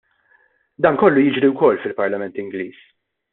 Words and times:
Dan 0.85 0.97
kollu 1.01 1.25
jiġri 1.25 1.51
wkoll 1.51 1.79
fil-Parlament 1.83 2.41
Ingliż. 2.45 2.81